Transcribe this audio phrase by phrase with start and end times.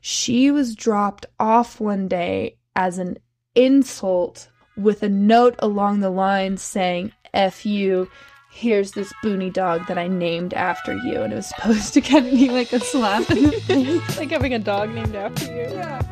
[0.00, 3.18] she was dropped off one day as an
[3.54, 8.08] insult with a note along the lines saying, F you,
[8.50, 11.22] here's this boonie dog that I named after you.
[11.22, 14.18] And it was supposed to kind of be like a slap in the face.
[14.18, 15.74] like having a dog named after you.
[15.74, 16.02] Yeah.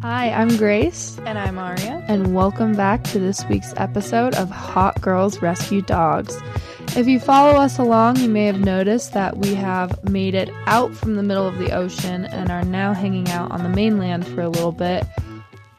[0.00, 2.02] Hi, I'm Grace, And I'm Aria.
[2.08, 6.40] and welcome back to this week's episode of Hot Girls Rescue Dogs.
[6.96, 10.92] If you follow us along, you may have noticed that we have made it out
[10.94, 14.40] from the middle of the ocean and are now hanging out on the mainland for
[14.40, 15.04] a little bit,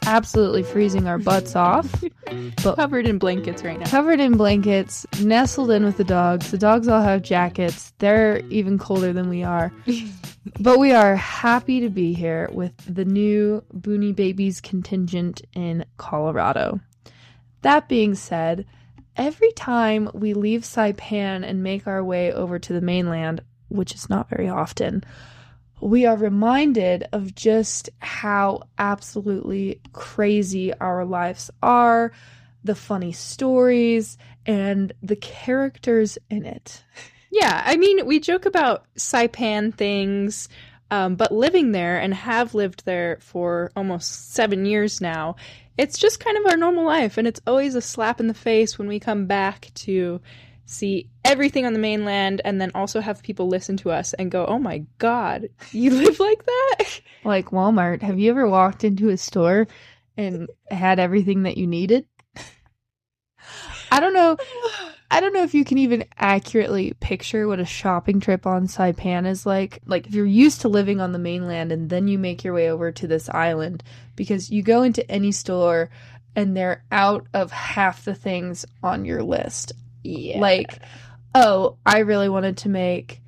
[0.06, 2.04] absolutely freezing our butts off.
[2.64, 3.88] But Covered in blankets right now.
[3.88, 6.52] covered in blankets, nestled in with the dogs.
[6.52, 7.92] The dogs all have jackets.
[7.98, 9.74] They're even colder than we are.
[10.60, 16.80] but we are happy to be here with the new Boonie Babies contingent in Colorado.
[17.62, 18.66] That being said,
[19.20, 24.10] every time we leave Saipan and make our way over to the mainland, which is
[24.10, 25.04] not very often,
[25.82, 32.12] we are reminded of just how absolutely crazy our lives are,
[32.64, 36.84] the funny stories, and the characters in it.
[37.30, 40.50] Yeah, I mean, we joke about Saipan things,
[40.92, 45.36] um, but living there and have lived there for almost seven years now,
[45.80, 47.18] it's just kind of our normal life.
[47.18, 50.20] And it's always a slap in the face when we come back to
[50.66, 54.46] see everything on the mainland and then also have people listen to us and go,
[54.46, 57.02] oh my God, you live like that?
[57.24, 59.68] Like Walmart, have you ever walked into a store
[60.18, 62.06] and had everything that you needed?
[63.90, 64.36] I don't know.
[65.12, 69.26] I don't know if you can even accurately picture what a shopping trip on Saipan
[69.26, 69.80] is like.
[69.86, 72.70] Like if you're used to living on the mainland and then you make your way
[72.70, 73.84] over to this island
[74.20, 75.90] because you go into any store
[76.36, 79.72] and they're out of half the things on your list.
[80.04, 80.40] Yeah.
[80.42, 80.78] Like,
[81.34, 83.22] oh, I really wanted to make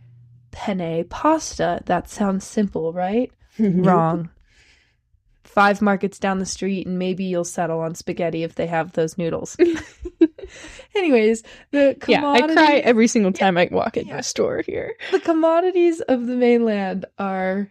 [0.51, 1.81] penne pasta.
[1.85, 3.31] That sounds simple, right?
[3.59, 4.29] Wrong.
[5.45, 9.17] Five markets down the street, and maybe you'll settle on spaghetti if they have those
[9.17, 9.55] noodles.
[10.95, 14.19] Anyways, the Yeah, I cry every single time I walk into Yeah.
[14.19, 14.95] a store here.
[15.11, 17.69] the commodities of the mainland are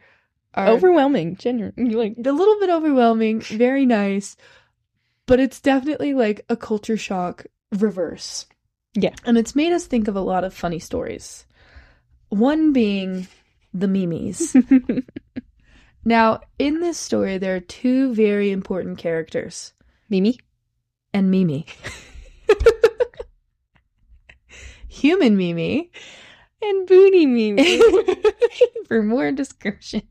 [0.54, 1.94] are Overwhelming, genuinely.
[1.94, 4.36] Like, a little bit overwhelming, very nice,
[5.26, 8.46] but it's definitely like a culture shock reverse.
[8.94, 9.14] Yeah.
[9.24, 11.46] And it's made us think of a lot of funny stories.
[12.28, 13.28] One being
[13.72, 14.56] the Mimis.
[16.04, 19.72] now, in this story, there are two very important characters,
[20.08, 20.38] Mimi?
[21.12, 21.66] and Mimi.
[24.88, 25.90] Human Mimi
[26.62, 27.80] And Booty Mimi.
[28.86, 30.02] for more description.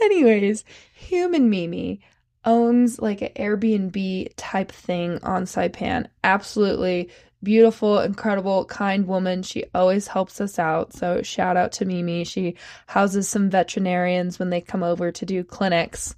[0.00, 2.00] Anyways, human Mimi
[2.44, 6.06] owns like an Airbnb type thing on Saipan.
[6.24, 7.10] Absolutely
[7.42, 9.42] beautiful, incredible, kind woman.
[9.42, 10.92] She always helps us out.
[10.92, 12.24] So shout out to Mimi.
[12.24, 12.56] She
[12.86, 16.14] houses some veterinarians when they come over to do clinics.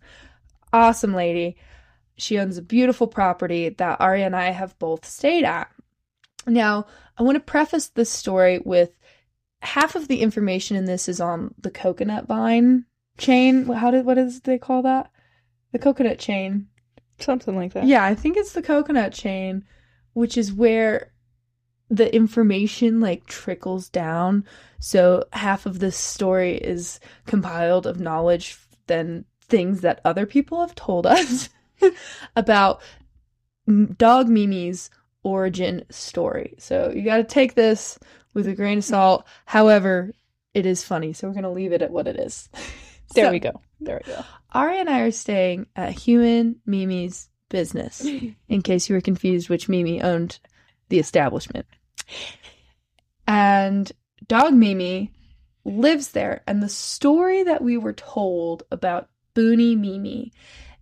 [0.73, 1.57] Awesome lady.
[2.17, 5.71] She owns a beautiful property that Ari and I have both stayed at.
[6.47, 8.99] Now, I want to preface this story with
[9.63, 12.85] half of the information in this is on the coconut vine
[13.19, 13.67] chain.
[13.67, 15.11] How did what is they call that?
[15.73, 16.69] The coconut chain.
[17.19, 17.87] Something like that.
[17.87, 19.65] Yeah, I think it's the coconut chain,
[20.13, 21.13] which is where
[21.89, 24.45] the information like trickles down.
[24.81, 30.75] So half of this story is compiled of knowledge than things that other people have
[30.75, 31.49] told us
[32.37, 32.83] about
[33.97, 34.91] dog Mimi's
[35.25, 36.55] origin story.
[36.59, 37.99] So you got to take this
[38.35, 39.27] with a grain of salt.
[39.47, 40.13] However,
[40.55, 42.49] it is funny, so we're going to leave it at what it is.
[43.15, 43.61] There So, we go.
[43.81, 44.25] There we go.
[44.53, 48.05] Ari and I are staying at Human Mimi's business,
[48.49, 50.41] in case you were confused which Mimi owned
[50.89, 51.67] the establishment.
[53.29, 53.93] And
[54.27, 55.13] Dog Mimi
[55.65, 56.43] lives there.
[56.47, 60.33] And the story that we were told about Boonie Mimi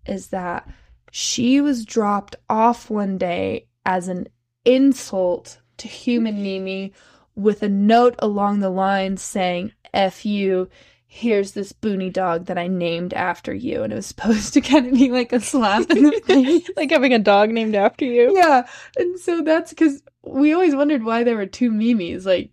[0.06, 0.68] is that
[1.10, 4.28] she was dropped off one day as an
[4.64, 6.92] insult to Human Mimi
[7.34, 10.68] with a note along the line saying, F you,
[11.06, 13.82] here's this boonie dog that I named after you.
[13.82, 16.68] And it was supposed to kind of be like a slap in the face.
[16.76, 18.36] like having a dog named after you.
[18.36, 18.66] Yeah.
[18.96, 22.24] And so that's because we always wondered why there were two Mimis.
[22.24, 22.50] Like,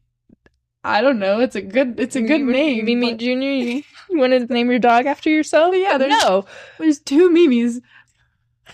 [0.83, 1.41] I don't know.
[1.41, 2.85] It's a good it's a good name.
[2.85, 3.25] Mimi but Jr.
[3.25, 5.75] You, you want to name your dog after yourself?
[5.75, 6.45] Yeah, there's- no.
[6.77, 7.81] There's two Mimis.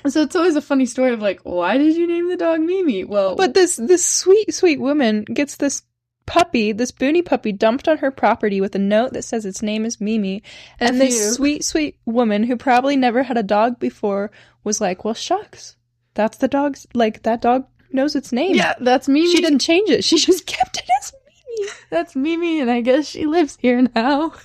[0.07, 3.03] So it's always a funny story of like, why did you name the dog Mimi?
[3.03, 5.83] Well, But this this sweet sweet woman gets this
[6.25, 9.85] puppy, this boonie puppy, dumped on her property with a note that says its name
[9.85, 10.43] is Mimi.
[10.79, 11.31] And F this you.
[11.33, 14.31] sweet sweet woman who probably never had a dog before
[14.63, 15.75] was like, "Well, shucks,
[16.13, 18.55] that's the dog's like that dog knows its name.
[18.55, 19.31] yeah, that's Mimi.
[19.31, 20.03] she didn't change it.
[20.03, 24.33] She just kept it as Mimi." That's Mimi, and I guess she lives here now.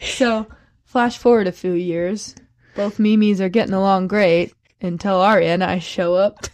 [0.00, 0.46] So,
[0.84, 2.36] flash forward a few years.
[2.78, 6.46] Both Mimis are getting along great until Aria and I show up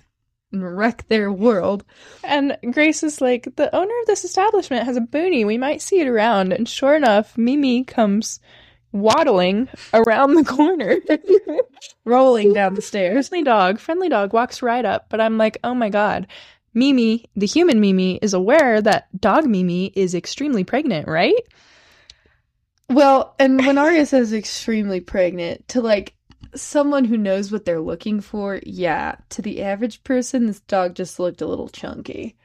[0.50, 1.84] and wreck their world.
[2.22, 5.44] And Grace is like, the owner of this establishment has a boonie.
[5.44, 6.54] We might see it around.
[6.54, 8.40] And sure enough, Mimi comes
[8.90, 10.96] waddling around the corner.
[12.06, 13.28] Rolling down the stairs.
[13.28, 15.10] friendly dog, friendly dog walks right up.
[15.10, 16.26] But I'm like, oh my god.
[16.72, 21.44] Mimi, the human Mimi, is aware that dog Mimi is extremely pregnant, right?
[22.94, 26.14] Well, and when Aria says extremely pregnant, to like
[26.54, 29.16] someone who knows what they're looking for, yeah.
[29.30, 32.36] To the average person, this dog just looked a little chunky.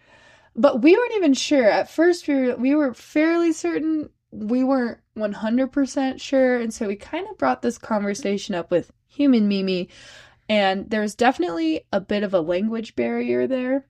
[0.56, 1.70] But we weren't even sure.
[1.70, 4.10] At first, we were, we were fairly certain.
[4.32, 6.60] We weren't 100% sure.
[6.60, 9.90] And so we kind of brought this conversation up with human Mimi.
[10.50, 13.86] And there's definitely a bit of a language barrier there.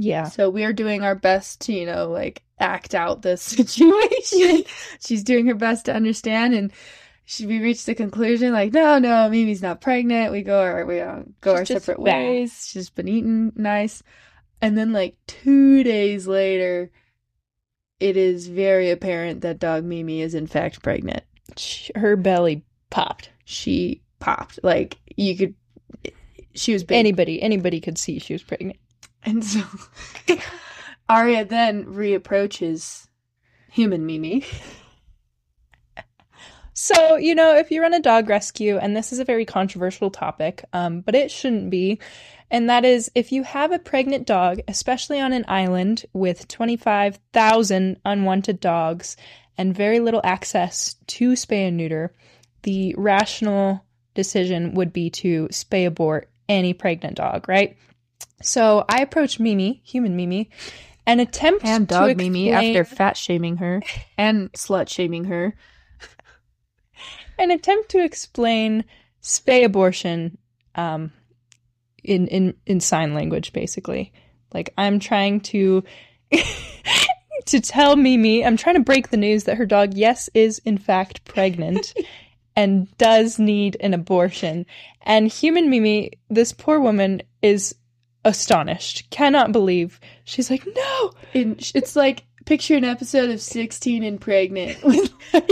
[0.00, 0.24] Yeah.
[0.24, 4.64] So we're doing our best to, you know, like act out this situation.
[4.98, 6.72] She's doing her best to understand, and
[7.26, 10.32] she, we reached the conclusion like, no, no, Mimi's not pregnant.
[10.32, 12.02] We go our we uh, go She's our separate fat.
[12.04, 12.66] ways.
[12.66, 14.02] She's been eating nice,
[14.62, 16.90] and then like two days later,
[18.00, 21.24] it is very apparent that dog Mimi is in fact pregnant.
[21.94, 23.28] Her belly popped.
[23.44, 25.54] She popped like you could.
[26.54, 26.96] She was big.
[26.96, 28.78] Anybody, anybody could see she was pregnant.
[29.22, 29.62] And so
[31.08, 33.08] Aria then reapproaches
[33.70, 34.44] human Mimi.
[36.72, 40.10] So, you know, if you run a dog rescue, and this is a very controversial
[40.10, 42.00] topic, um, but it shouldn't be,
[42.50, 48.00] and that is if you have a pregnant dog, especially on an island with 25,000
[48.04, 49.16] unwanted dogs
[49.58, 52.14] and very little access to spay and neuter,
[52.62, 53.84] the rational
[54.14, 57.76] decision would be to spay abort any pregnant dog, right?
[58.42, 60.50] So I approach Mimi, human Mimi,
[61.06, 63.82] and attempt And to dog Mimi explain- after fat shaming her
[64.16, 65.54] and slut shaming her.
[67.38, 68.84] an attempt to explain
[69.22, 70.38] spay abortion
[70.74, 71.12] um,
[72.02, 74.12] in, in in sign language, basically.
[74.54, 75.84] Like I'm trying to
[77.46, 80.78] to tell Mimi, I'm trying to break the news that her dog, yes, is in
[80.78, 81.94] fact pregnant
[82.56, 84.66] and does need an abortion.
[85.02, 87.74] And human Mimi, this poor woman, is
[88.24, 90.00] astonished, cannot believe.
[90.24, 94.98] She's like, no, And it's like picture an episode of 16 and pregnant when
[95.32, 95.46] like,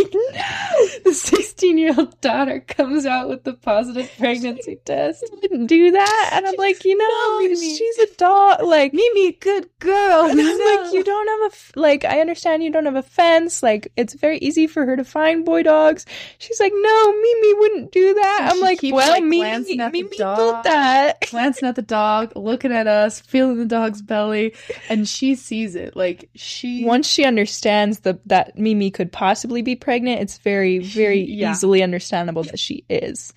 [1.04, 5.24] the 16 year old daughter comes out with the positive pregnancy test.
[5.40, 6.30] didn't do that.
[6.34, 7.04] And I'm like, you know,
[7.48, 8.62] No, she's a dog.
[8.62, 10.26] Like, Mimi, good girl.
[10.26, 10.82] And I'm No.
[10.82, 12.04] like, you don't have a f- like.
[12.04, 13.62] I understand you don't have a fence.
[13.62, 16.06] Like, it's very easy for her to find boy dogs.
[16.38, 18.50] She's like, no, Mimi wouldn't do that.
[18.52, 20.36] I'm like, keeps, well, like, Mimi, glancing at the Mimi dog.
[20.36, 21.20] built that.
[21.30, 24.54] glancing at the dog, looking at us, feeling the dog's belly,
[24.88, 25.96] and she sees it.
[25.96, 31.20] Like she Once she understands the that Mimi could possibly be pregnant, it's very, very
[31.20, 31.50] Yeah.
[31.52, 33.32] easily understandable that she is.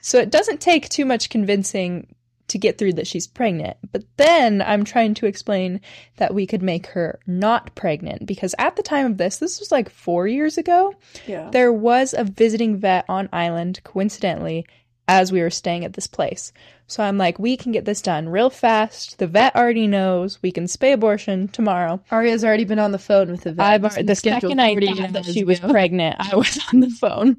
[0.00, 2.06] So it doesn't take too much convincing
[2.48, 3.78] to get through that she's pregnant.
[3.90, 5.80] But then I'm trying to explain
[6.18, 9.72] that we could make her not pregnant because at the time of this, this was
[9.72, 10.94] like four years ago,
[11.26, 11.48] yeah.
[11.50, 14.66] there was a visiting vet on island, coincidentally,
[15.08, 16.52] as we were staying at this place.
[16.86, 19.18] So I'm like, we can get this done real fast.
[19.18, 22.02] The vet already knows we can spay abortion tomorrow.
[22.10, 23.66] Aria's already been on the phone with the vet.
[23.66, 26.90] I've already, the second I 40 thought that she was pregnant, I was on the
[26.90, 27.36] phone.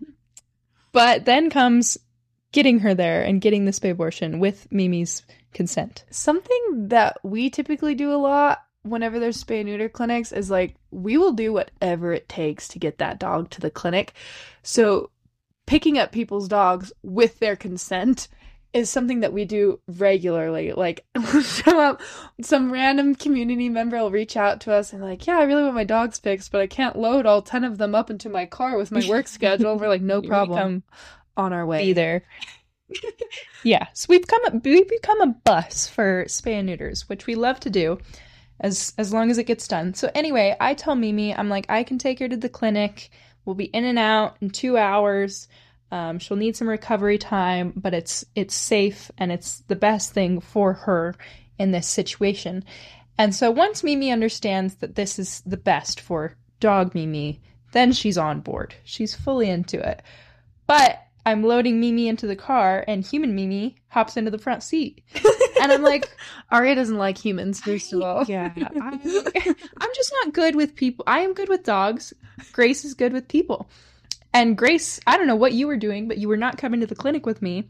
[0.92, 1.98] But then comes
[2.52, 5.24] getting her there and getting the spay abortion with Mimi's
[5.54, 6.06] consent.
[6.10, 10.76] Something that we typically do a lot whenever there's spay and neuter clinics is like
[10.92, 14.14] we will do whatever it takes to get that dog to the clinic.
[14.64, 15.10] So
[15.66, 18.28] picking up people's dogs with their consent
[18.76, 20.74] is something that we do regularly.
[20.74, 21.06] Like
[21.42, 22.02] show up,
[22.42, 25.76] some random community member will reach out to us and like, yeah, I really want
[25.76, 28.78] my dogs fixed, but I can't load all ten of them up into my car
[28.78, 29.72] with my work schedule.
[29.72, 30.84] And we're like, no problem.
[31.38, 31.86] on our way.
[31.86, 32.24] Be there.
[33.64, 37.60] yeah, so we've come we've become a bus for spay and neuters, which we love
[37.62, 37.98] to do,
[38.60, 39.94] as as long as it gets done.
[39.94, 43.10] So anyway, I tell Mimi, I'm like, I can take her to the clinic.
[43.46, 45.48] We'll be in and out in two hours.
[45.92, 50.42] Um, she'll need some recovery time, but it's it's safe and it's the best thing
[50.42, 51.16] for her
[51.58, 52.64] in this situation.
[53.18, 57.40] And so once Mimi understands that this is the best for dog Mimi,
[57.72, 58.74] then she's on board.
[58.84, 60.02] She's fully into it.
[60.68, 65.04] But I'm loading Mimi into the car, and human Mimi hops into the front seat,
[65.62, 66.10] and I'm like,
[66.52, 68.24] Aria doesn't like humans, first of all.
[68.26, 71.04] yeah, I'm, I'm just not good with people.
[71.08, 72.14] I am good with dogs.
[72.52, 73.70] Grace is good with people.
[74.34, 76.86] And Grace, I don't know what you were doing, but you were not coming to
[76.88, 77.70] the clinic with me.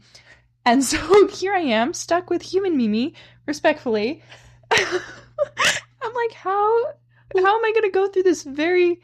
[0.64, 3.14] And so here I am, stuck with human Mimi,
[3.46, 4.22] respectfully.
[4.70, 6.84] I'm like, how
[7.36, 9.00] how am I gonna go through this very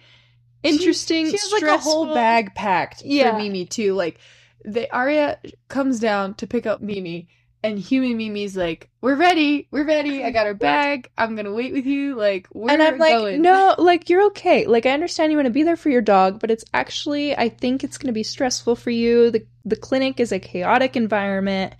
[0.62, 1.26] interesting.
[1.26, 3.32] She, she has like a whole bag packed Yeah.
[3.32, 3.94] for Mimi too.
[3.94, 4.18] Like
[4.64, 5.38] the Aria
[5.68, 7.28] comes down to pick up Mimi,
[7.64, 10.24] and human Mimi's like, "We're ready, we're ready.
[10.24, 11.10] I got her bag.
[11.16, 12.14] I'm gonna wait with you.
[12.14, 12.80] Like we're going.
[12.80, 14.66] and I'm like, going." no, like you're okay.
[14.66, 17.48] Like I understand you want to be there for your dog, but it's actually I
[17.48, 19.30] think it's going to be stressful for you.
[19.30, 21.74] The the clinic is a chaotic environment.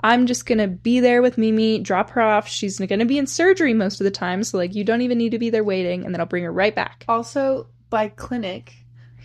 [0.00, 2.46] I'm just going to be there with Mimi, drop her off.
[2.46, 5.18] She's going to be in surgery most of the time, so like you don't even
[5.18, 7.04] need to be there waiting and then I'll bring her right back.
[7.08, 8.74] Also, by clinic,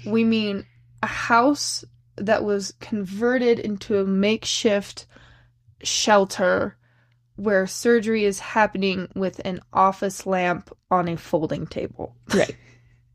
[0.06, 0.66] we mean
[1.02, 1.84] a house
[2.16, 5.06] that was converted into a makeshift
[5.82, 6.78] shelter
[7.36, 12.16] where surgery is happening with an office lamp on a folding table.
[12.34, 12.56] Right.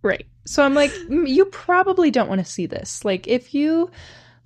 [0.03, 0.27] Right.
[0.47, 3.05] So I'm like, "Mm, you probably don't want to see this.
[3.05, 3.91] Like, if you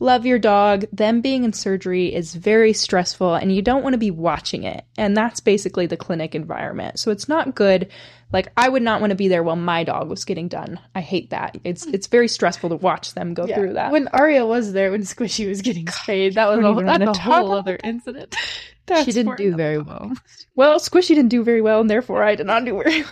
[0.02, 3.98] love your dog, them being in surgery is very stressful and you don't want to
[3.98, 4.84] be watching it.
[4.98, 6.98] And that's basically the clinic environment.
[6.98, 7.90] So it's not good.
[8.32, 10.80] Like, I would not want to be there while my dog was getting done.
[10.94, 11.56] I hate that.
[11.64, 13.92] It's it's very stressful to watch them go through that.
[13.92, 17.20] When Aria was there, when Squishy was getting spayed, that was a, even that's a
[17.20, 18.34] whole about other incident.
[18.86, 19.86] That's she didn't do very time.
[19.86, 20.12] well.
[20.56, 23.10] Well, Squishy didn't do very well, and therefore I did not do very well.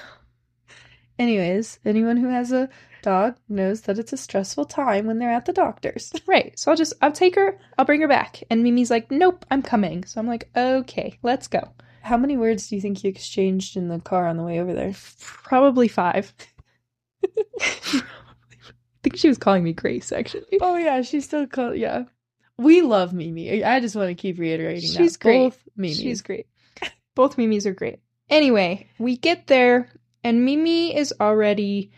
[1.16, 2.68] Anyways, anyone who has a
[3.02, 6.12] dog knows that it's a stressful time when they're at the doctor's.
[6.26, 6.56] Right.
[6.58, 8.42] So I'll just I'll take her, I'll bring her back.
[8.50, 10.04] And Mimi's like, Nope, I'm coming.
[10.04, 11.72] So I'm like, Okay, let's go.
[12.02, 14.72] How many words do you think you exchanged in the car on the way over
[14.72, 14.94] there?
[15.44, 16.32] Probably five.
[17.60, 18.02] I
[19.02, 20.58] think she was calling me Grace, actually.
[20.60, 21.76] Oh yeah, she's still called.
[21.76, 22.04] Yeah,
[22.58, 23.64] we love Mimi.
[23.64, 24.96] I just want to keep reiterating that.
[24.96, 25.20] She's that.
[25.20, 25.38] great.
[25.38, 25.94] Both Mimi.
[25.94, 26.46] She's great.
[27.14, 28.00] Both Mimis are great.
[28.28, 29.90] Anyway, we get there,
[30.22, 31.90] and Mimi is already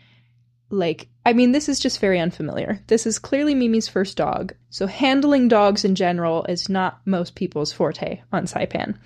[0.73, 2.79] like, I mean, this is just very unfamiliar.
[2.87, 4.53] This is clearly Mimi's first dog.
[4.69, 8.97] So handling dogs in general is not most people's forte on Saipan.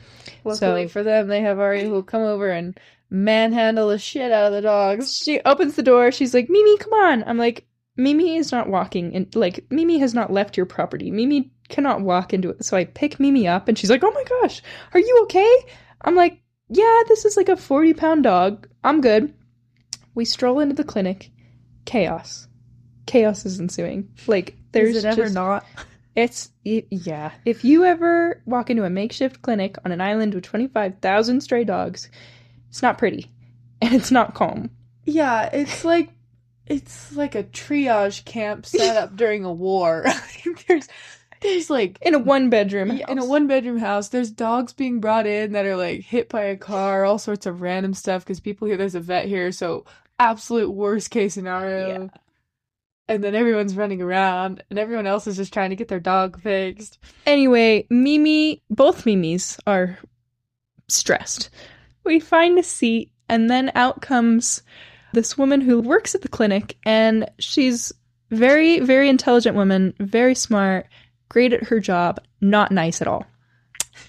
[0.43, 2.77] Luckily So- for them, they have Ari who'll come over and
[3.09, 5.15] manhandle the shit out of the dogs.
[5.15, 6.11] She opens the door.
[6.11, 7.23] She's like, Mimi, come on.
[7.25, 9.15] I'm like, Mimi is not walking.
[9.15, 11.11] And like, Mimi has not left your property.
[11.11, 12.63] Mimi cannot walk into it.
[12.63, 14.61] So I pick Mimi up and she's like, oh my gosh,
[14.93, 15.55] are you okay?
[16.01, 18.67] I'm like, yeah, this is like a 40 pound dog.
[18.83, 19.33] I'm good.
[20.15, 21.29] We stroll into the clinic.
[21.87, 22.47] Chaos.
[23.07, 24.09] Chaos is ensuing.
[24.27, 25.65] Like, there's Is it ever just- not?
[26.15, 27.31] It's y- yeah.
[27.45, 31.41] If you ever walk into a makeshift clinic on an island with twenty five thousand
[31.41, 32.09] stray dogs,
[32.69, 33.31] it's not pretty,
[33.81, 34.69] and it's not calm.
[35.05, 36.09] Yeah, it's like
[36.65, 40.05] it's like a triage camp set up during a war.
[40.67, 40.87] there's
[41.41, 44.99] there's like In a one bedroom, Yeah, in a one bedroom house, there's dogs being
[44.99, 48.39] brought in that are like hit by a car, all sorts of random stuff because
[48.39, 49.85] people hear there's a vet here, so
[50.19, 52.03] absolute worst case scenario.
[52.03, 52.07] Yeah.
[53.09, 56.41] And then everyone's running around, and everyone else is just trying to get their dog
[56.41, 56.99] fixed.
[57.25, 59.97] Anyway, Mimi, both Mimis are
[60.89, 61.49] stressed.
[62.03, 64.61] We find a seat, and then out comes
[65.13, 67.93] this woman who works at the clinic, and she's
[68.29, 70.87] very, very intelligent woman, very smart,
[71.29, 73.25] great at her job, not nice at all.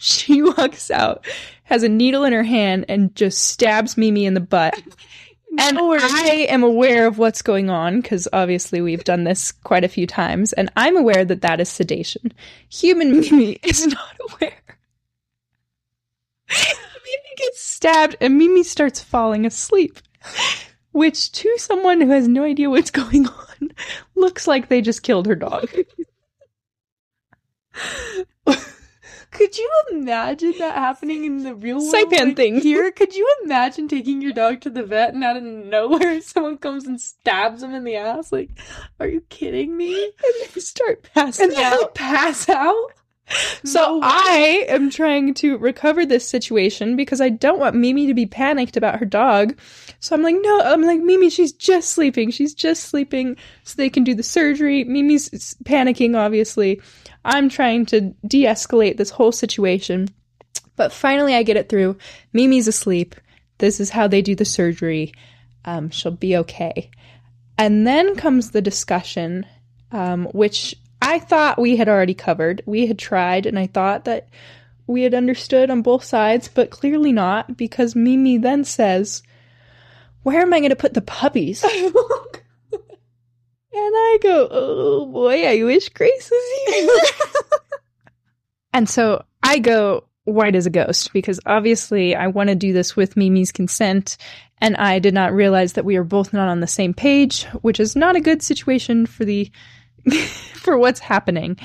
[0.01, 1.27] She walks out,
[1.65, 4.81] has a needle in her hand, and just stabs Mimi in the butt.
[5.59, 5.79] And.
[5.79, 10.07] I am aware of what's going on because obviously we've done this quite a few
[10.07, 12.33] times, and I'm aware that that is sedation.
[12.69, 14.63] Human Mimi is not aware.
[16.49, 19.99] Mimi gets stabbed, and Mimi starts falling asleep,
[20.93, 23.71] which to someone who has no idea what's going on
[24.15, 25.69] looks like they just killed her dog.
[29.31, 31.93] Could you imagine that happening in the real world?
[31.95, 32.61] Saipan thing.
[32.61, 36.59] Here, could you imagine taking your dog to the vet and out of nowhere someone
[36.59, 38.33] comes and stabs him in the ass?
[38.33, 38.51] Like,
[38.99, 40.03] are you kidding me?
[40.05, 41.95] And they start passing And then out.
[41.95, 42.93] they pass out?
[43.65, 48.15] So No I am trying to recover this situation because I don't want Mimi to
[48.15, 49.59] be panicked about her dog.
[50.01, 52.31] So I'm like, no, I'm like, Mimi, she's just sleeping.
[52.31, 54.85] She's just sleeping so they can do the surgery.
[54.85, 56.81] Mimi's panicking, obviously.
[57.25, 60.09] I'm trying to de escalate this whole situation.
[60.77, 61.99] But finally, I get it through.
[62.33, 63.17] Mimi's asleep.
[63.59, 65.13] This is how they do the surgery.
[65.65, 66.91] Um, she'll be okay.
[67.59, 69.45] And then comes the discussion,
[69.91, 72.63] um, which I thought we had already covered.
[72.67, 74.29] We had tried, and I thought that
[74.87, 79.23] we had understood on both sides, but clearly not, because Mimi then says,
[80.23, 81.63] Where am I going to put the puppies?
[81.65, 81.73] and
[83.73, 86.89] I go, Oh boy, I wish Grace was here.
[88.73, 92.97] and so I go white as a ghost, because obviously I want to do this
[92.97, 94.17] with Mimi's consent.
[94.61, 97.79] And I did not realize that we are both not on the same page, which
[97.79, 99.51] is not a good situation for the
[100.55, 101.57] for what's happening.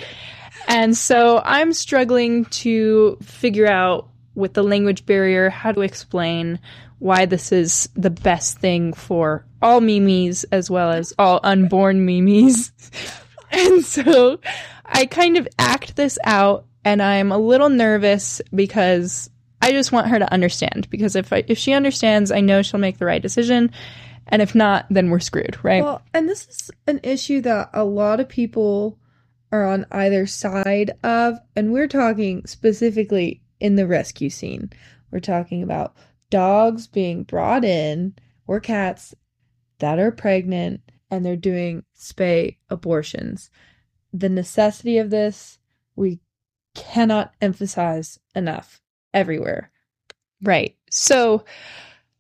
[0.67, 6.59] And so I'm struggling to figure out with the language barrier how to explain
[7.00, 12.71] why this is the best thing for all Mimis as well as all unborn Mimis.
[13.51, 14.39] and so
[14.85, 19.29] I kind of act this out and I'm a little nervous because
[19.62, 22.79] I just want her to understand because if I, if she understands, I know she'll
[22.79, 23.71] make the right decision.
[24.27, 25.84] And if not, then we're screwed, right?
[25.84, 28.98] Well, and this is an issue that a lot of people
[29.51, 34.72] are on either side of, and we're talking specifically in the rescue scene.
[35.12, 35.96] We're talking about
[36.30, 38.15] dogs being brought in
[38.48, 39.13] or cats
[39.80, 43.51] that are pregnant and they're doing spay abortions.
[44.12, 45.60] The necessity of this,
[45.96, 46.20] we
[46.74, 48.82] cannot emphasize enough
[49.13, 49.72] everywhere.
[50.42, 50.75] Right.
[50.89, 51.46] So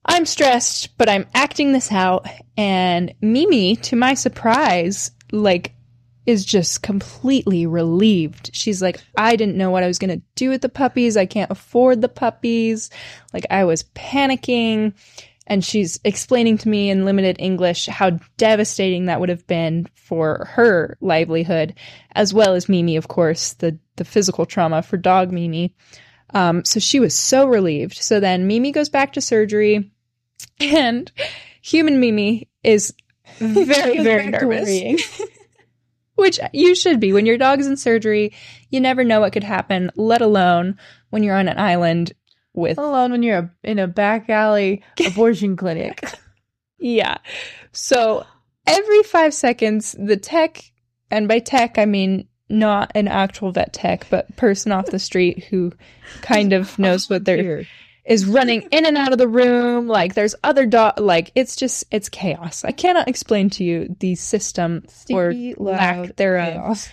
[0.05, 2.27] I'm stressed, but I'm acting this out.
[2.57, 5.73] And Mimi, to my surprise, like,
[6.25, 8.49] is just completely relieved.
[8.53, 11.17] She's like, I didn't know what I was going to do with the puppies.
[11.17, 12.89] I can't afford the puppies.
[13.33, 14.93] Like, I was panicking.
[15.45, 20.47] And she's explaining to me in limited English how devastating that would have been for
[20.51, 21.73] her livelihood,
[22.13, 25.75] as well as Mimi, of course, the, the physical trauma for dog Mimi.
[26.33, 27.97] Um, so she was so relieved.
[27.97, 29.91] So then Mimi goes back to surgery,
[30.59, 31.11] and
[31.61, 32.93] human Mimi is
[33.39, 35.21] very, very nervous.
[36.15, 37.11] Which you should be.
[37.11, 38.33] When your dog's in surgery,
[38.69, 40.77] you never know what could happen, let alone
[41.09, 42.13] when you're on an island
[42.53, 42.77] with.
[42.77, 46.03] Let alone when you're in a back alley abortion clinic.
[46.77, 47.17] Yeah.
[47.71, 48.25] So
[48.67, 50.71] every five seconds, the tech,
[51.09, 55.45] and by tech, I mean not an actual vet tech, but person off the street
[55.45, 55.73] who
[56.21, 57.65] kind of knows what they're
[58.05, 59.87] is running in and out of the room.
[59.87, 60.99] Like there's other dog.
[60.99, 62.63] Like it's just it's chaos.
[62.63, 66.53] I cannot explain to you the system Stinky, or lack thereof.
[66.53, 66.89] chaos.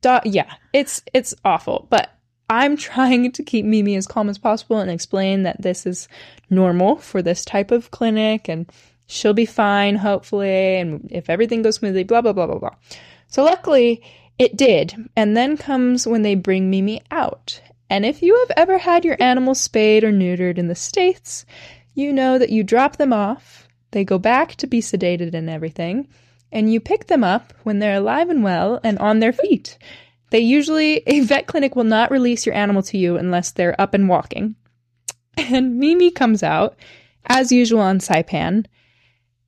[0.00, 1.86] Do- yeah, it's it's awful.
[1.90, 2.10] But
[2.48, 6.08] I'm trying to keep Mimi as calm as possible and explain that this is
[6.50, 8.70] normal for this type of clinic and
[9.06, 10.76] she'll be fine, hopefully.
[10.76, 12.74] And if everything goes smoothly, blah blah blah blah blah.
[13.28, 14.02] So luckily.
[14.36, 14.96] It did.
[15.14, 17.60] And then comes when they bring Mimi out.
[17.90, 21.44] And if you have ever had your animals spayed or neutered in the States,
[21.94, 26.08] you know that you drop them off, they go back to be sedated and everything,
[26.50, 29.78] and you pick them up when they're alive and well and on their feet.
[30.30, 33.94] They usually, a vet clinic will not release your animal to you unless they're up
[33.94, 34.56] and walking.
[35.36, 36.76] And Mimi comes out,
[37.26, 38.66] as usual on Saipan,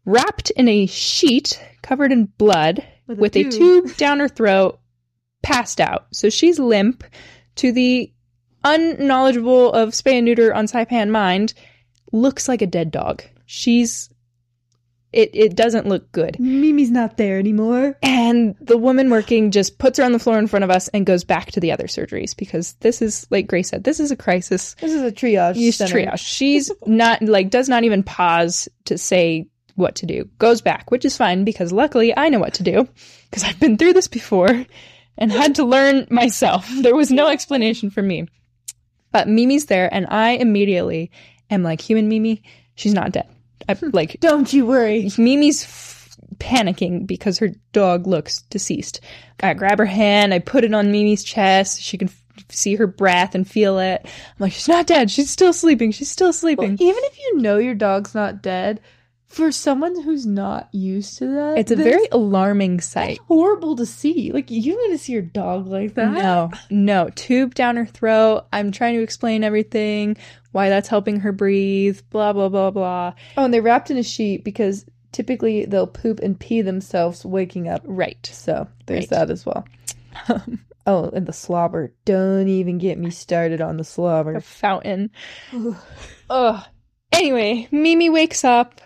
[0.04, 3.86] wrapped in a sheet covered in blood With with, a a, tube.
[3.86, 3.96] tube.
[3.96, 4.78] down her throat,
[5.42, 6.06] passed out.
[6.12, 7.04] So she's limp
[7.56, 8.12] to the
[8.66, 11.54] unknowledgeable of spay and neuter on Saipan mind,
[12.12, 13.22] looks like a dead dog.
[13.46, 14.10] She's
[15.12, 16.38] it it doesn't look good.
[16.38, 17.96] Mimi's not there anymore.
[18.02, 21.06] And the woman working just puts her on the floor in front of us and
[21.06, 24.16] goes back to the other surgeries because this is like Grace said, this is a
[24.16, 24.74] crisis.
[24.80, 25.56] This is a triage.
[25.56, 26.18] Use triage.
[26.26, 30.28] She's not like does not even pause to say what to do.
[30.38, 32.88] Goes back, which is fine because luckily I know what to do
[33.30, 34.66] because I've been through this before
[35.16, 36.68] and had to learn myself.
[36.80, 38.26] There was no explanation for me.
[39.16, 41.10] But Mimi's there and I immediately
[41.48, 42.42] am like human Mimi,
[42.74, 43.26] she's not dead.
[43.66, 43.88] I, hmm.
[43.94, 45.08] like Don't you worry.
[45.16, 49.00] Mimi's f- panicking because her dog looks deceased.
[49.42, 51.80] I grab her hand, I put it on Mimi's chest.
[51.80, 54.02] She can f- see her breath and feel it.
[54.04, 55.10] I'm like, she's not dead.
[55.10, 55.92] She's still sleeping.
[55.92, 56.72] She's still Well, sleeping.
[56.74, 58.80] even if you know your dog's not dead,
[59.28, 63.18] for someone who's not used to that, it's a very alarming sight.
[63.28, 64.30] horrible to see.
[64.32, 66.12] Like you want to see your dog like that.
[66.12, 67.10] No, no.
[67.14, 68.46] Tube down her throat.
[68.52, 70.16] I'm trying to explain everything,
[70.52, 73.12] why that's helping her breathe, blah, blah, blah, blah.
[73.36, 77.68] Oh, and they're wrapped in a sheet because typically they'll poop and pee themselves waking
[77.68, 77.82] up.
[77.84, 78.24] Right.
[78.32, 79.10] So there's Right.
[79.10, 79.66] that as well.
[80.86, 81.92] oh, and the slobber.
[82.04, 84.34] Don't even get me started on the slobber.
[84.36, 85.10] A fountain.
[86.30, 86.64] Ugh.
[87.12, 88.80] Anyway, Mimi wakes up.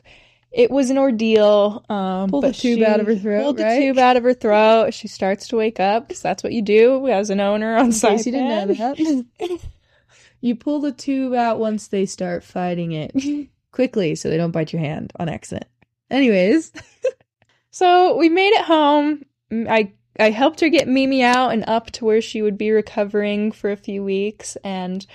[0.53, 1.85] It was an ordeal.
[1.89, 4.35] Um, Pull the tube she out of her throat, Pulled the tube out of her
[4.35, 4.93] throat.
[4.93, 8.27] She starts to wake up because that's what you do as an owner on case
[8.27, 9.61] you didn't know that.
[10.41, 14.73] you pull the tube out once they start fighting it quickly so they don't bite
[14.73, 15.67] your hand on accident.
[16.11, 16.73] Anyways,
[17.71, 19.25] So we made it home.
[19.53, 23.53] I I helped her get Mimi out and up to where she would be recovering
[23.53, 25.07] for a few weeks, and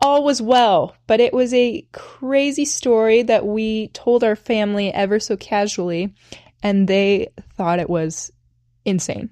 [0.00, 0.94] all was well.
[1.06, 6.14] But it was a crazy story that we told our family ever so casually,
[6.62, 8.30] and they thought it was
[8.84, 9.30] insane.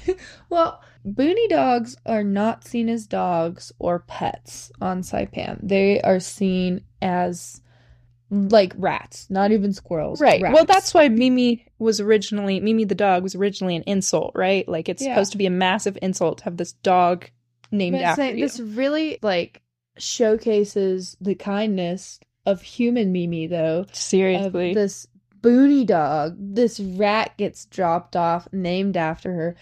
[0.50, 5.58] well, Boonie dogs are not seen as dogs or pets on Saipan.
[5.62, 7.60] They are seen as
[8.30, 10.20] like rats, not even squirrels.
[10.20, 10.40] Right.
[10.40, 10.54] rats.
[10.54, 14.66] Well, that's why Mimi was originally Mimi the dog was originally an insult, right?
[14.66, 15.14] Like it's Yeah.
[15.14, 17.28] supposed to be a massive insult to have this dog
[17.70, 18.44] named after like- you.
[18.44, 19.60] This really like
[19.98, 23.80] showcases the kindness of human Mimi though.
[23.88, 24.74] Of Seriously.
[24.74, 25.06] this
[25.40, 29.56] Boonie dog, this rat gets dropped off, named after her,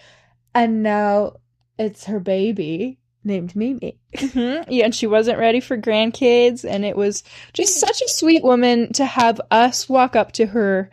[0.54, 1.36] and now
[1.78, 3.98] it's her baby named Mimi.
[4.14, 4.64] Mhm.
[4.68, 8.92] Yeah, and she wasn't ready for grandkids, and it was just such a sweet woman
[8.94, 10.90] to have us walk up to her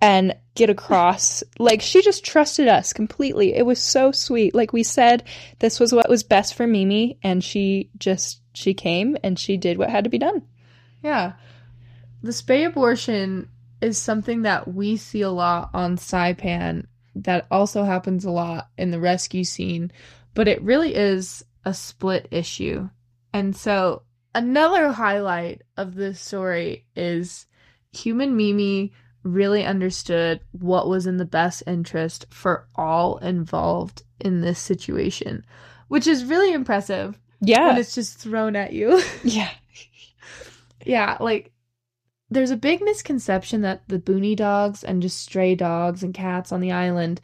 [0.00, 1.42] and get across.
[1.58, 3.54] Like she just trusted us completely.
[3.54, 4.54] It was so sweet.
[4.54, 5.24] Like we said,
[5.60, 9.78] this was what was best for Mimi, and she just she came and she did
[9.78, 10.42] what had to be done.
[11.02, 11.32] Yeah.
[12.22, 13.48] The spay abortion
[13.80, 18.90] is something that we see a lot on Saipan that also happens a lot in
[18.90, 19.92] the rescue scene,
[20.34, 22.88] but it really is a split issue.
[23.32, 24.02] And so
[24.34, 27.46] another highlight of this story is
[27.92, 34.58] human Mimi really understood what was in the best interest for all involved in this
[34.58, 35.44] situation,
[35.88, 37.18] which is really impressive
[37.62, 39.02] when Yeah, it's just thrown at you.
[39.22, 39.50] yeah,
[40.84, 41.52] Yeah, like
[42.30, 46.60] there's a big misconception that the boonie dogs and just stray dogs and cats on
[46.60, 47.20] the island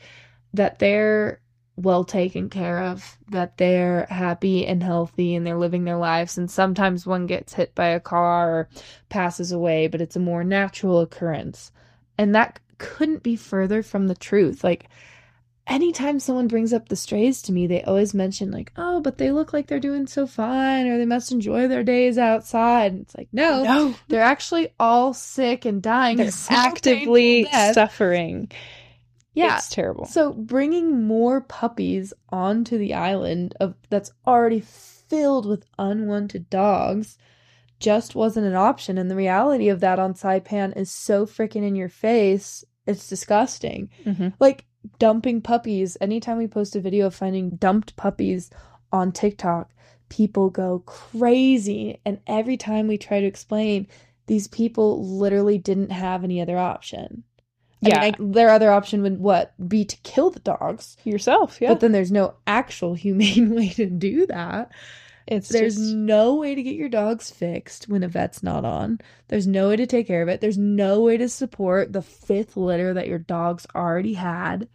[0.55, 1.41] that they're
[1.77, 6.51] well taken care of, that they're happy and healthy and they're living their lives and
[6.51, 8.69] sometimes one gets hit by a car or
[9.09, 11.73] passes away, but it's a more natural occurrence.
[12.19, 14.65] And that couldn't be further from the truth.
[14.65, 14.89] Like
[15.69, 19.31] anytime someone brings up the strays to me, they always mention like, "Oh, but they
[19.31, 23.15] look like they're doing so fine or they must enjoy their days outside." And it's
[23.17, 26.17] like, "No, no, they're actually all sick and dying.
[26.17, 28.51] they're actively suffering.
[29.35, 29.57] Yeah.
[29.59, 30.05] it's terrible.
[30.07, 37.17] So bringing more puppies onto the island of that's already filled with unwanted dogs
[37.79, 38.99] just wasn't an option.
[38.99, 42.65] And the reality of that on Saipan is so freaking in your face.
[42.87, 43.91] It's disgusting.
[44.05, 44.33] Mhm.
[44.41, 44.65] Like
[44.99, 45.97] dumping puppies.
[46.01, 48.51] Anytime we post a video of finding dumped puppies
[48.93, 49.71] on TikTok,
[50.09, 52.01] people go crazy.
[52.05, 53.87] And every time we try to explain,
[54.27, 57.25] these people literally didn't have any other option.
[57.85, 61.61] I Yeah, mean, like, their other option would what be to kill the dogs, yourself.
[61.61, 64.71] Yeah, but then there's no actual humane way to do that.
[65.29, 68.99] It's There's just no way to get your dogs fixed when a vet's not on.
[69.29, 70.41] There's no way to take care of it.
[70.41, 74.69] There's no way to support the fifth litter that your dog's already had.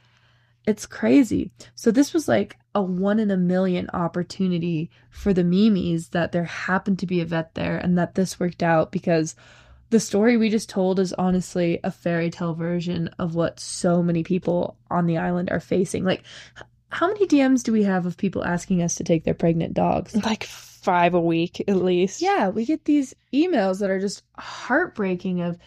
[0.68, 1.52] It's crazy.
[1.74, 6.46] So this was like a one in a million opportunity for the Mimis that there
[6.46, 9.36] happened to be a vet there and that this worked out because
[9.90, 14.24] the story we just told is honestly a fairy tale version of what so many
[14.24, 16.06] people on the island are facing.
[16.06, 16.24] Like
[16.94, 20.16] how many DMs do we have of people asking us to take their pregnant dogs?
[20.24, 22.22] like five a week at least.
[22.22, 25.58] Yeah, we get these emails that are just heartbreaking of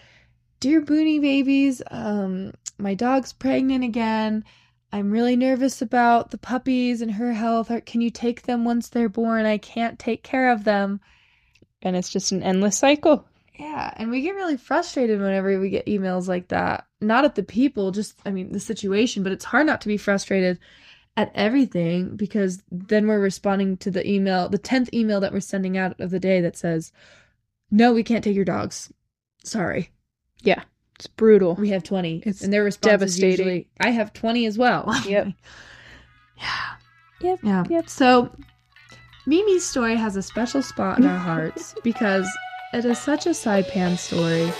[0.61, 4.45] Dear Boonie babies, um, my dog's pregnant again.
[4.93, 7.71] I'm really nervous about the puppies and her health.
[7.85, 9.45] Can you take them once they're born?
[9.45, 11.01] I can't take care of them.
[11.83, 13.27] and it's just an endless cycle.
[13.59, 16.87] Yeah, and we get really frustrated whenever we get emails like that.
[17.01, 19.97] Not at the people, just, I mean, the situation, but it's hard not to be
[19.97, 20.59] frustrated
[21.17, 25.77] at everything because then we're responding to the email, the 10th email that we're sending
[25.79, 26.93] out of the day that says,
[27.71, 28.93] No, we can't take your dogs.
[29.45, 29.91] Sorry.
[30.43, 30.63] Yeah.
[30.97, 31.55] It's brutal.
[31.57, 32.23] We have 20.
[32.25, 33.31] It's and their response devastating.
[33.33, 34.85] is usually, I have 20 as well.
[35.07, 35.29] Yep.
[36.39, 36.65] yeah.
[37.21, 37.65] Yep, Yeah.
[37.71, 37.89] yep.
[37.89, 38.31] So
[39.27, 42.29] Mimi's story has a special spot in our hearts because
[42.75, 44.51] it is such a Saipan story,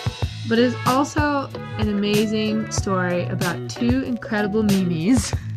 [0.49, 5.35] but it is also an amazing story about two incredible Mimis,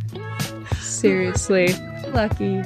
[0.99, 1.69] Seriously.
[2.13, 2.62] lucky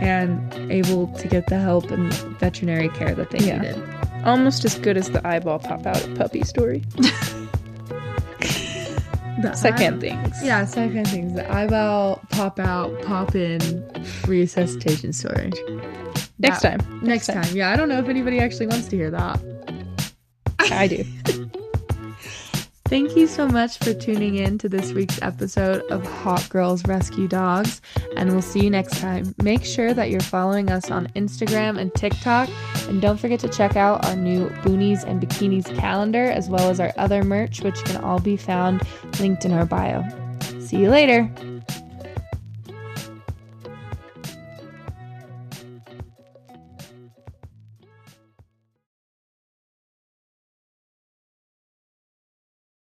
[0.00, 3.58] and able to get the help and veterinary care that they Yeah.
[3.60, 3.82] needed.
[4.24, 6.84] Almost as good as the eyeball pop out puppy story.
[9.54, 10.44] Second eye- things.
[10.44, 11.34] Yeah, second things.
[11.34, 13.58] The eyeball pop out, pop in
[14.26, 15.52] resuscitation story.
[16.38, 17.00] Next That- time.
[17.02, 17.46] Next time.
[17.54, 19.40] Yeah, I don't know if anybody actually wants to hear that.
[20.58, 21.04] I do.
[22.90, 27.28] Thank you so much for tuning in to this week's episode of Hot Girls Rescue
[27.28, 27.80] Dogs,
[28.16, 29.32] and we'll see you next time.
[29.40, 32.48] Make sure that you're following us on Instagram and TikTok,
[32.88, 36.80] and don't forget to check out our new Boonies and Bikinis calendar, as well as
[36.80, 38.82] our other merch, which can all be found
[39.20, 40.02] linked in our bio.
[40.58, 41.32] See you later.